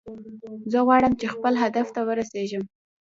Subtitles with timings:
[0.71, 2.63] زه غواړم چې خپل هدف ته ورسیږم